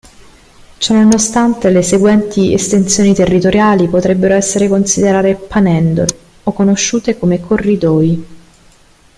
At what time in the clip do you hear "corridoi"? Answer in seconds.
7.39-8.25